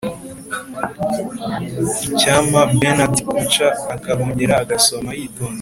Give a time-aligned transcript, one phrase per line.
[2.07, 5.49] icyampa bernard kouchner akongera agasoma yitonze